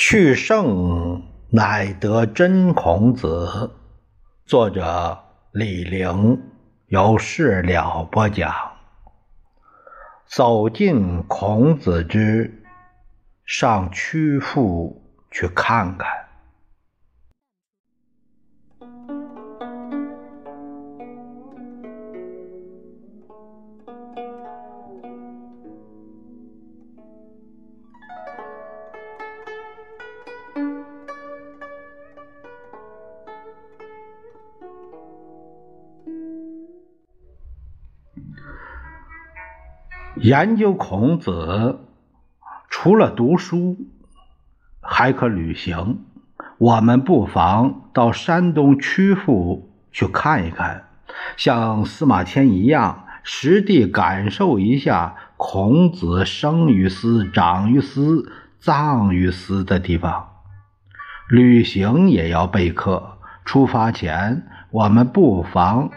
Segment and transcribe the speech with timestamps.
[0.00, 3.72] 去圣乃得真孔子，
[4.46, 5.18] 作者
[5.52, 6.40] 李陵，
[6.86, 8.54] 由事了播讲。
[10.24, 12.57] 走进孔子之
[13.48, 15.00] 上曲阜
[15.30, 16.28] 去看看。
[40.20, 41.78] 研究孔子，
[42.68, 43.76] 除了读书，
[44.80, 46.00] 还可旅行。
[46.58, 50.84] 我们不妨到山东曲阜去看一看，
[51.36, 60.28] 像司马迁一样，实地感受一下孔子生于斯、长于斯、葬于斯的地方。
[61.28, 65.90] 旅行也要备课，出发前我们不妨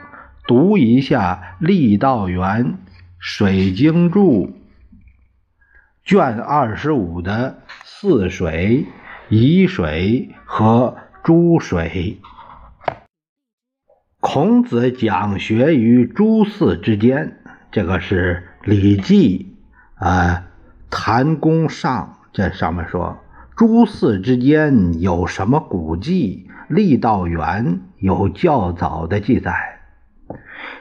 [0.47, 2.65] 读一下郦道元。
[3.23, 4.47] 《水经注》
[6.03, 8.87] 卷二十五的泗水、
[9.29, 12.19] 沂水和诸水，
[14.19, 17.37] 孔子讲学于诸寺之间。
[17.71, 19.55] 这个是《礼记》
[20.05, 20.43] 啊，
[20.89, 23.19] 《谭公上》这上面说，
[23.55, 26.49] 诸寺之间有什么古迹？
[26.69, 29.79] 郦道元有较早的记载。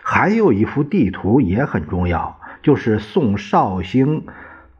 [0.02, 4.24] 还有一幅地图也很重要，就是宋绍兴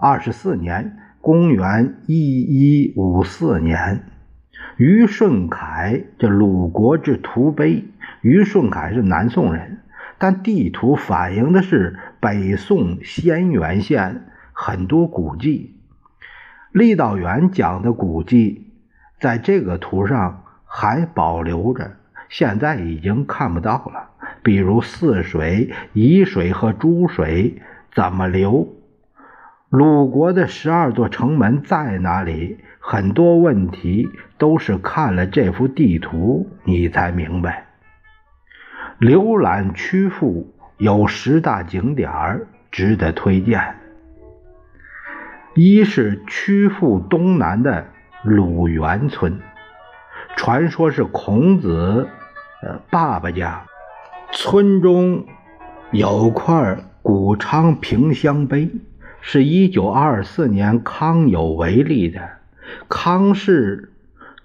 [0.03, 4.06] 二十四年（公元一一五四年），
[4.79, 7.84] 于顺凯这鲁国之图碑。
[8.22, 9.81] 于顺凯是南宋人，
[10.16, 14.25] 但地图反映的是北宋仙源县
[14.55, 15.77] 很多古迹。
[16.72, 18.69] 郦道元讲的古迹，
[19.21, 21.91] 在这个图上还保留着，
[22.31, 24.09] 现在已经看不到了。
[24.43, 27.60] 比如泗水、沂水和诸水
[27.94, 28.66] 怎么流？
[29.70, 32.58] 鲁国的十二座城门在哪里？
[32.81, 37.69] 很多问题都是看了这幅地图你才明白。
[38.98, 42.10] 浏览曲阜有十大景点
[42.72, 43.76] 值得推荐。
[45.54, 47.86] 一是曲阜东南的
[48.25, 49.38] 鲁元村，
[50.34, 52.09] 传说是孔子
[52.64, 53.62] 呃爸爸家。
[54.32, 55.26] 村中
[55.92, 58.69] 有块古昌平乡碑，
[59.20, 62.31] 是一九二四年康有为立的。
[62.88, 63.92] 康氏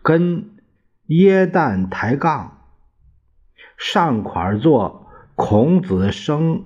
[0.02, 0.50] 跟
[1.08, 2.58] 耶诞抬杠，
[3.78, 6.64] 上款作孔子生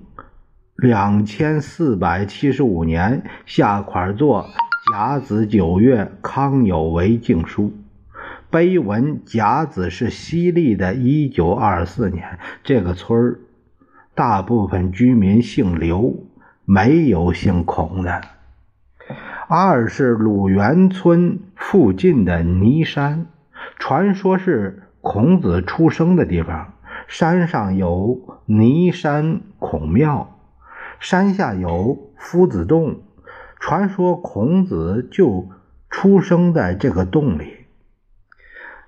[0.75, 4.47] 两千四百七十五年，下款作
[4.93, 7.73] 甲子九月康有为敬书。
[8.49, 13.39] 碑文甲子是西历的一九二四年，这个村儿
[14.15, 16.28] 大部分居民姓刘，
[16.71, 18.21] 没有姓孔的。
[19.47, 23.25] 二是鲁元村附近的泥山，
[23.79, 26.73] 传说是孔子出生的地方。
[27.07, 30.37] 山上有泥山孔庙，
[30.99, 32.99] 山下有夫子洞，
[33.59, 35.49] 传说孔子就
[35.89, 37.65] 出生在这个洞里。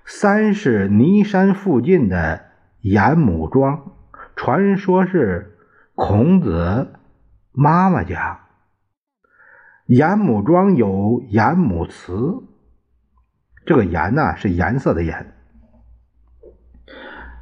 [0.04, 2.42] 三是尼山附近的
[2.80, 3.90] 严母庄，
[4.36, 5.56] 传说是
[5.96, 6.86] 孔子
[7.52, 8.40] 妈妈家。
[9.86, 12.42] 严母庄有严母祠，
[13.66, 15.34] 这个严呢是颜色的颜。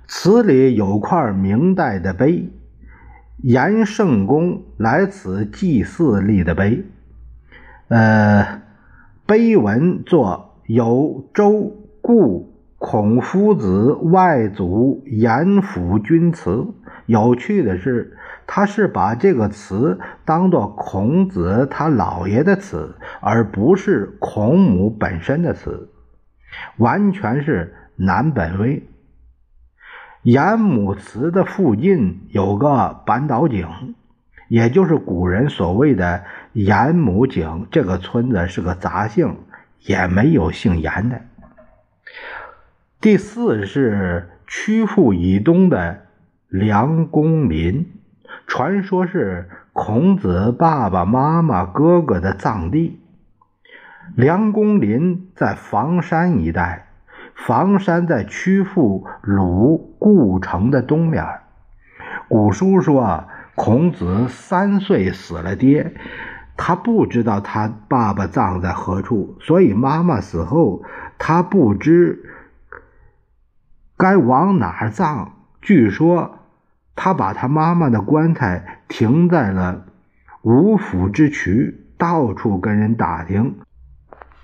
[0.06, 2.50] 祠里有块明代的碑，
[3.38, 6.84] 严圣公来此祭祀立的碑。
[7.88, 8.62] 呃，
[9.26, 12.48] 碑文作有周故。
[12.82, 16.66] 孔夫子外祖严府君祠，
[17.04, 18.16] 有趣的是，
[18.52, 25.88] 他是把这个祠当做孔子他姥爷的祠，而不是孔母本身的祠，
[26.76, 28.88] 完全是南本位。
[30.22, 33.94] 严母祠的附近有个板岛井，
[34.48, 37.68] 也就是古人所谓的严母井。
[37.70, 39.36] 这个村子是个杂姓，
[39.78, 41.20] 也没有姓严的。
[43.00, 46.00] 第四是曲阜以东的
[46.48, 47.92] 梁公林，
[48.50, 53.00] 传说是孔子爸爸妈妈哥哥的葬地。
[54.16, 56.88] 梁公林在房山一带，
[57.36, 61.24] 房山在曲阜鲁故城的东面。
[62.28, 63.22] 古书说
[63.54, 65.94] 孔子三岁死了爹，
[66.56, 70.82] 他不知道他爸爸葬在何处，所以妈妈死后，
[71.18, 72.18] 他不知
[73.96, 75.34] 该往哪儿葬。
[75.62, 76.39] 据说
[77.02, 79.86] 他把他妈妈的棺材停在了
[80.42, 83.56] 五府之渠，到处跟人打听，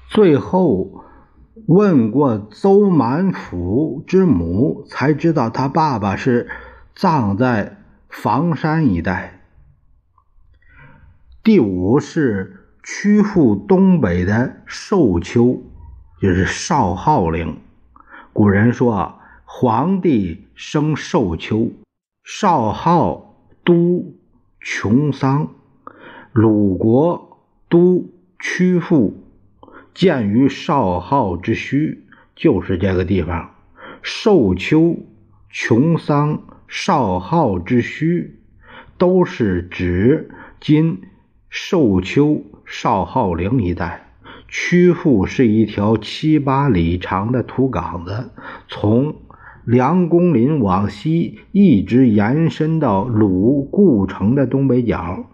[0.09, 1.05] 最后
[1.67, 6.49] 问过邹满府之母，才知道他爸爸是
[6.95, 7.77] 葬在
[8.09, 9.43] 房山一带。
[11.45, 15.63] 第五是曲阜东北的寿丘，
[16.23, 17.59] 就是少昊陵。
[18.33, 21.71] 古人说，皇帝生寿丘，
[22.29, 24.17] 少昊都
[24.61, 25.55] 穷桑，
[26.33, 27.39] 鲁国
[27.69, 29.15] 都曲阜，
[29.95, 31.99] 建于少昊之墟，
[32.35, 33.55] 就是这个地方。
[34.03, 34.97] 寿丘、
[35.51, 38.33] 穷桑、少昊之墟，
[38.99, 40.29] 都是指
[40.61, 41.03] 今。
[41.49, 44.11] 寿丘少昊陵一带，
[44.49, 48.31] 曲阜是一条七八里长的土岗子，
[48.67, 49.15] 从
[49.67, 55.25] 梁公林往西一直延伸到鲁故城的东北角。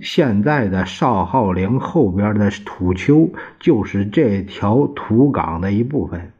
[0.00, 6.32] 现在的少昊陵后边的土丘就是这条土岗的一部分。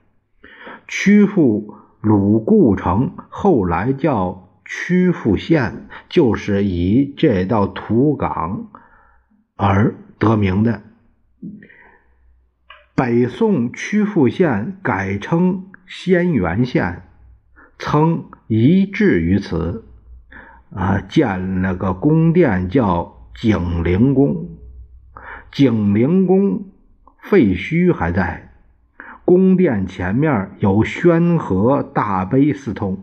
[0.87, 8.69] 曲阜鲁故城后来叫曲阜县，就是以这道土岗。
[9.57, 10.83] 而得名的。
[12.95, 17.03] 北宋曲阜县改称仙源县，
[17.79, 19.85] 曾移治于此，
[20.75, 24.49] 啊，建了个宫殿叫景灵宫。
[25.53, 26.65] 景灵宫
[27.23, 28.53] 废墟还在，
[29.25, 32.99] 宫殿前面有宣和大碑四通。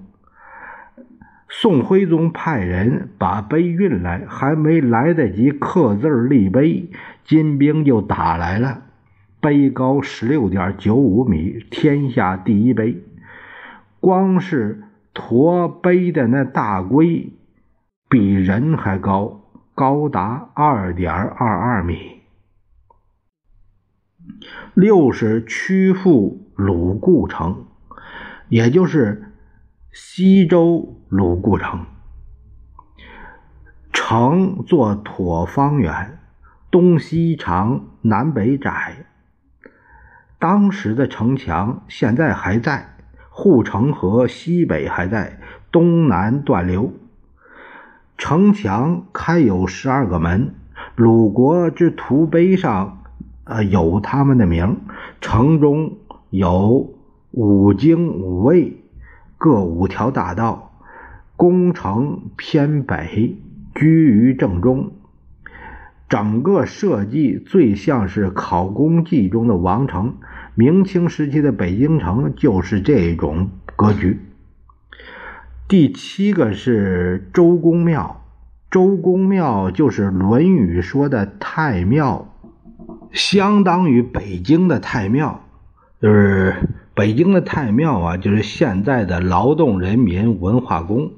[1.49, 6.89] 宋徽宗派人把碑运来，还没来得及刻字立碑，
[7.23, 8.81] 金兵就打来了。
[9.39, 13.03] 碑高十六点九五米，天下第一碑。
[14.03, 14.83] 光是
[15.13, 17.31] 驼背的那大龟，
[18.09, 22.19] 比人还高，高达二点二二米。
[24.73, 27.65] 六是曲阜鲁固城，
[28.50, 29.31] 也就是
[29.94, 30.99] 西周。
[31.07, 31.85] 鲁固城，
[33.94, 36.19] 城作椭方圆，
[36.69, 39.06] 东西长，南北窄。
[40.39, 42.93] 当时的城墙现在还在，
[43.35, 45.39] 护城河西北还在，
[45.71, 46.94] 东南断流。
[48.15, 50.53] 城墙开有十二个门，
[50.95, 53.00] 鲁国之图碑上，
[53.44, 54.77] 呃，有他们的名。
[55.19, 55.97] 城中
[56.30, 56.94] 有
[57.31, 58.77] 五经五卫，
[59.39, 60.71] 各五条大道。
[61.35, 63.35] 宫城偏北，
[63.74, 64.91] 居于正中。
[66.07, 70.18] 整个设计最像是考工记中的王城。
[70.55, 74.19] 明清时期的北京城就是这种格局。
[75.67, 78.23] 第七个是周公庙，
[78.69, 82.27] 周公庙就是《论语》说的太庙，
[83.11, 85.39] 相当于北京的太庙。
[85.99, 86.56] 就是
[86.94, 91.13] 北京的太庙啊，就是现在的劳动人民文化宫。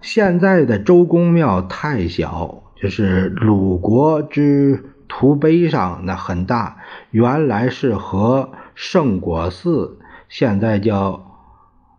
[0.00, 6.78] 现在的周公庙太小，就是鲁国之图碑上那很大，
[7.10, 9.98] 原来是和圣果寺，
[10.30, 11.38] 现在叫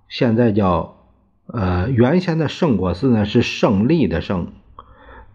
[0.10, 0.96] 现在叫
[1.46, 4.52] 呃，原先的圣果寺呢是胜利的胜，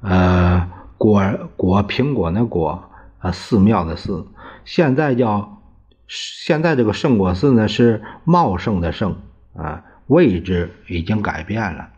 [0.00, 1.23] 呃果
[1.56, 4.26] 果苹果的果啊寺庙的寺，
[4.64, 5.62] 现在叫
[6.08, 9.16] 现在这个圣果寺呢是茂盛的盛
[9.54, 9.85] 啊。
[10.08, 11.90] 位置已经改变了，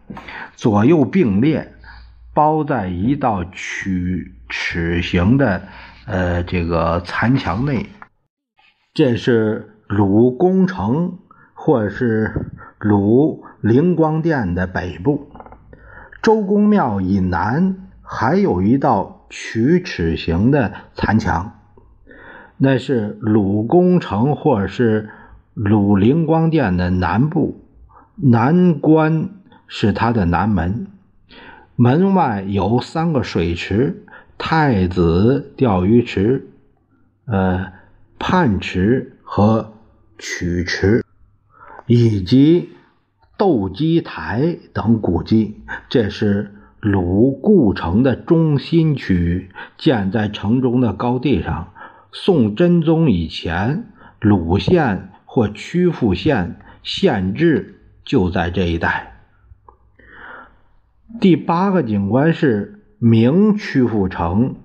[0.56, 1.72] 左右并列，
[2.34, 5.62] 包在一道曲齿形的
[6.04, 7.86] 呃这个残墙内。
[8.92, 11.18] 这是鲁宫城
[11.54, 15.30] 或者是鲁灵光殿的北部。
[16.20, 21.60] 周公庙以南还有一道曲尺形的残墙，
[22.58, 25.08] 那是鲁宫城或者是
[25.54, 27.64] 鲁灵光殿的南部。
[28.16, 29.30] 南关
[29.66, 30.88] 是它的南门，
[31.74, 34.04] 门外有三个水池：
[34.42, 36.48] 太子钓鱼池、
[37.26, 37.72] 呃
[38.18, 39.74] 泮池和
[40.18, 41.04] 曲池，
[41.86, 42.70] 以及
[43.36, 45.60] 斗鸡台等古迹。
[45.90, 51.74] 这是鲁故城的中心区，建在城中的高地上。
[52.10, 57.76] 宋真宗以前，鲁县或曲阜县县治。
[58.02, 59.20] 就在这一带。
[61.20, 64.56] 第八个景观是明曲阜城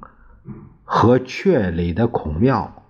[0.83, 2.83] 和阙里的孔庙。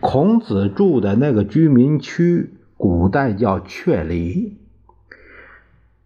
[0.00, 4.58] 孔子住的那个居民区，古代叫阙里。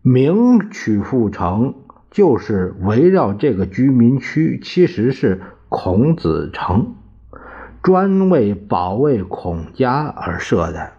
[0.03, 1.75] 明曲阜城
[2.11, 5.41] 就是围绕这个居民区，其实是
[5.71, 6.97] 孔子城，
[7.83, 10.93] 专为保卫孔家而设的。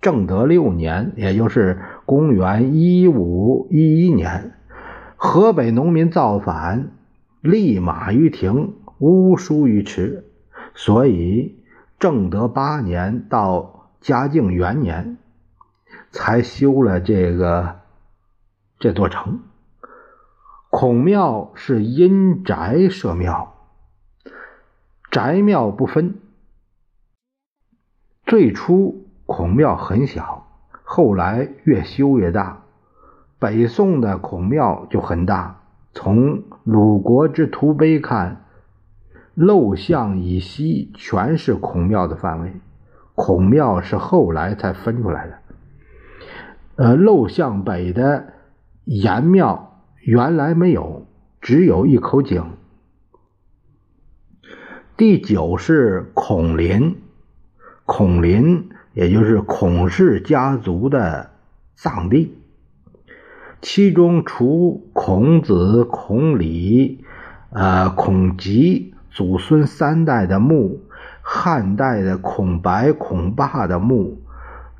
[0.00, 4.52] 正德六年，也就是公元一五一一年，
[5.16, 6.90] 河北农民造反，
[7.44, 10.32] 立马于庭，乌书于池，
[10.74, 11.60] 所以。
[11.96, 15.16] 正德八年到嘉靖元年，
[16.10, 17.80] 才修了这个
[18.78, 19.40] 这座城。
[20.68, 23.54] 孔庙是因宅设庙，
[25.10, 26.18] 宅庙不分。
[28.26, 30.46] 最初孔庙很小，
[30.82, 32.64] 后来越修越大。
[33.38, 38.40] 北宋的孔庙就很大，从鲁国之图碑看。
[39.36, 42.52] 陋巷以西全是孔庙的范围，
[43.16, 45.38] 孔庙是后来才分出来的。
[46.76, 48.32] 呃，陋巷北的
[48.84, 51.08] 岩庙原来没有，
[51.40, 52.44] 只有一口井。
[54.96, 56.96] 第九是孔林，
[57.86, 61.30] 孔林也就是孔氏家族的
[61.74, 62.38] 葬地，
[63.60, 67.04] 其中除孔子、孔鲤、
[67.50, 68.94] 呃孔吉。
[69.10, 70.80] 祖孙三代的墓，
[71.20, 74.22] 汉代的孔白、孔霸的墓，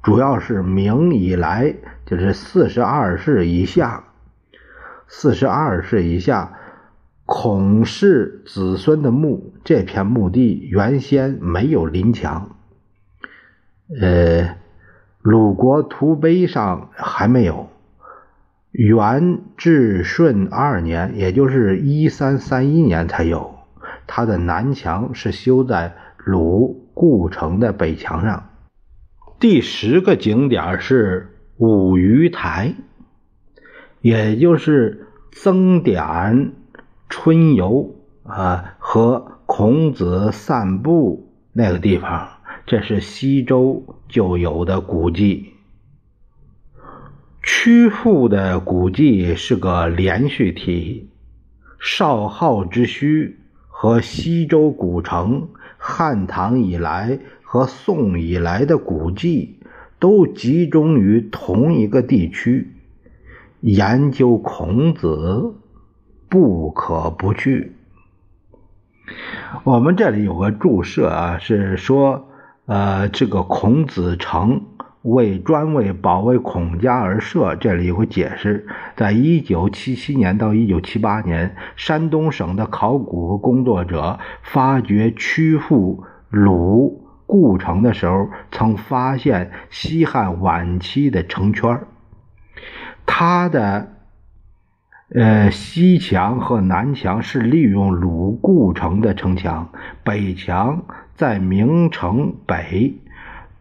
[0.02, 1.74] 主要是明以来，
[2.06, 4.04] 就是四十二世以下，
[5.06, 6.54] 四十二世以下
[7.26, 9.52] 孔氏子孙的墓。
[9.62, 12.56] 这片墓地原先没有林墙，
[14.00, 14.56] 呃，
[15.20, 17.68] 鲁国图碑上还没有。
[18.74, 23.54] 元至顺二年，也就是一三三一年才有。
[24.08, 28.50] 它的南墙是修在鲁故城的北墙上。
[29.38, 32.74] 第十个景点是五鱼台，
[34.00, 36.52] 也就是曾点
[37.08, 42.28] 春游啊和孔子散步那个地方。
[42.66, 45.53] 这是西周就有的古迹。
[47.46, 51.10] 曲阜的古迹是个连续体，
[51.78, 53.34] 少昊之墟。
[53.76, 59.58] 和西周古城、汉唐以来和宋以来的古迹
[59.98, 62.72] 都集中于同一个地区，
[63.60, 65.54] 研究孔子
[66.30, 67.72] 不可不去。
[69.64, 72.28] 我们这里有个注释啊，是说，
[72.64, 74.62] 呃，这个孔子城。
[75.04, 78.66] 为专为保卫孔家而设，这里有个解释。
[78.96, 91.80] 在一九七七年到一九七八年，山东省的考古工作者发掘曲阜鲁故城的时候，曾发现西汉晚期的城圈
[93.04, 93.90] 它的
[95.14, 99.68] 呃西墙和南墙是利用鲁故城的城墙，
[100.02, 102.94] 北墙在明城北，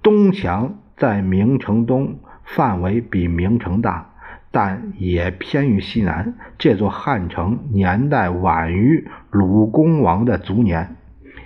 [0.02, 0.76] 东墙。
[0.98, 4.14] 在明城东，范围比明城大，
[4.52, 6.36] 但也偏于西南。
[6.58, 10.96] 这座汉城年代晚于鲁公王的卒年，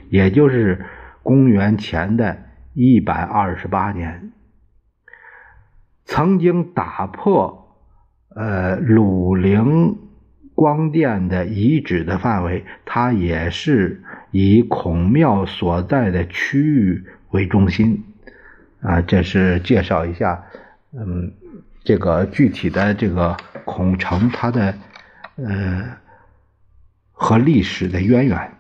[0.10, 0.86] 也就是
[1.24, 2.38] 公元前的
[2.74, 4.32] 一百二十八年。
[6.06, 7.78] 曾经打破
[8.36, 9.98] 呃鲁陵
[10.56, 18.04] 光殿的遗址的范围，它也是以孔庙所在的区域为中心。
[18.82, 20.44] 啊，这是介绍一下，
[20.94, 21.32] 嗯，
[21.84, 24.74] 这个具体的这个孔城它的
[25.36, 25.84] 呃
[27.12, 28.54] 和历史的渊源。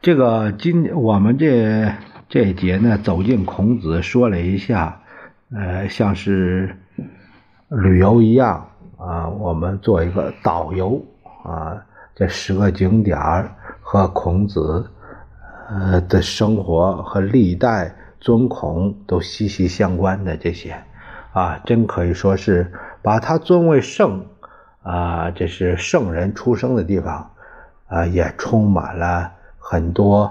[0.00, 1.92] 这个今我们这
[2.28, 5.00] 这一节呢，走进孔子，说了一下，
[5.52, 6.76] 呃，像是
[7.68, 11.04] 旅游一样啊，我们做一个导游
[11.42, 13.18] 啊，这十个景点
[13.80, 14.88] 和孔子。
[15.74, 20.84] 呃的生活和历代尊孔都息息相关的这些，
[21.32, 24.24] 啊，真可以说是把他尊为圣，
[24.82, 27.32] 啊，这是圣人出生的地方，
[27.88, 30.22] 啊，也充满了很多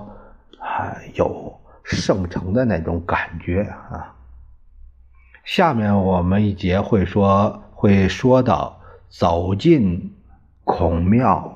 [0.59, 4.15] 啊有圣城的那种感觉啊。
[5.43, 10.15] 下面我们一节会说会说到走进
[10.63, 11.52] 孔庙。